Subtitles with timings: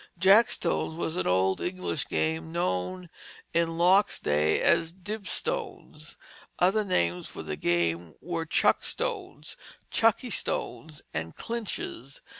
[0.19, 3.07] Jackstones was an old English game known
[3.53, 6.17] in Locke's day as dibstones.
[6.57, 9.57] Other names for the game were chuckstones,
[9.91, 12.23] chuckie stones, and clinches.